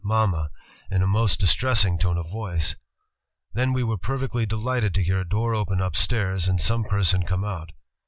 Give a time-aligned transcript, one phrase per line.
[0.03, 0.47] Ma ma!'
[0.89, 2.75] in a most distresMng tone of voice.
[3.53, 7.45] Then we were perfectly delighted to hear a door open upstairs and some person come
[7.45, 7.71] out.